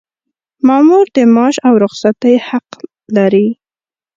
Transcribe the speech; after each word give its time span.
مامور 0.67 1.05
د 1.15 1.17
معاش 1.33 1.55
او 1.67 1.73
رخصتۍ 1.83 2.35
حق 2.47 2.69
لري. 3.15 3.47